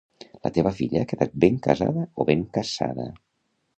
[0.45, 3.07] La teva filla ha quedat ben casada o ben caçada?